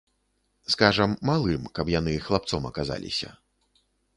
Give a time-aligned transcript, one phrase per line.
[0.75, 3.29] Скажам малым, каб яны хлапцом аказаліся.